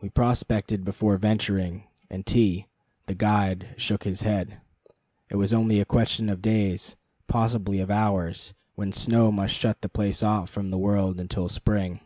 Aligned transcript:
We 0.00 0.10
prospected 0.10 0.84
before 0.84 1.16
venturing, 1.16 1.88
and 2.08 2.24
T, 2.24 2.68
the 3.06 3.16
guide, 3.16 3.74
shook 3.76 4.04
his 4.04 4.22
head. 4.22 4.58
It 5.28 5.34
was 5.38 5.52
only 5.52 5.80
a 5.80 5.84
question 5.84 6.28
of 6.28 6.40
days 6.40 6.94
possibly 7.26 7.80
of 7.80 7.90
hours 7.90 8.54
when 8.76 8.92
snow 8.92 9.32
must 9.32 9.54
shut 9.54 9.80
the 9.82 9.88
place 9.88 10.22
off 10.22 10.50
from 10.50 10.70
the 10.70 10.78
world 10.78 11.18
until 11.18 11.48
spring. 11.48 11.98